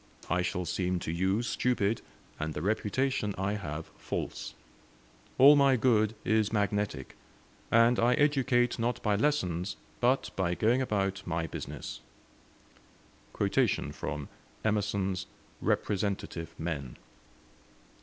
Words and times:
I 0.31 0.41
shall 0.41 0.65
seem 0.65 0.97
to 1.01 1.11
you 1.11 1.43
stupid, 1.43 2.01
and 2.39 2.55
the 2.55 2.63
reputation 2.63 3.35
I 3.37 3.53
have 3.53 3.85
false. 3.99 4.55
All 5.37 5.55
my 5.55 5.75
good 5.75 6.15
is 6.25 6.51
magnetic, 6.51 7.15
and 7.69 7.99
I 7.99 8.15
educate 8.15 8.79
not 8.79 8.99
by 9.03 9.15
lessons, 9.15 9.75
but 9.99 10.31
by 10.35 10.55
going 10.55 10.81
about 10.81 11.21
my 11.27 11.45
business." 11.45 11.99
Emerson's 14.65 15.27
'Representative 15.61 16.55
Men'. 16.57 16.97